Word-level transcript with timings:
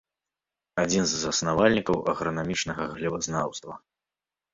Адзін 0.83 1.03
з 1.09 1.19
заснавальнікаў 1.23 1.97
агранамічнага 2.13 2.83
глебазнаўства. 2.95 3.73